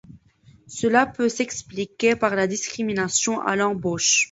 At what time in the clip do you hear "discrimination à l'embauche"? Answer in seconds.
2.47-4.19